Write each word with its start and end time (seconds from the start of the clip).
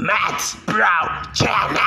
Matt 0.00 0.56
Brown 0.64 1.28
Challenge. 1.34 1.79